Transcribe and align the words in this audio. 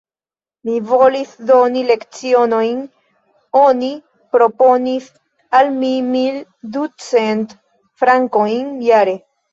Mi 0.67 0.75
volis 0.91 1.33
doni 1.49 1.83
lecionojn: 1.89 2.79
oni 3.63 3.91
proponis 4.37 5.11
al 5.59 5.69
mi 5.77 5.93
mil 6.17 6.41
ducent 6.79 7.55
frankojn 8.05 8.73
jare. 8.89 9.17